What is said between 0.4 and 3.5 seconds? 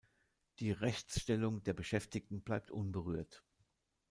Die Rechtsstellung der Beschäftigten bleibt unberührt.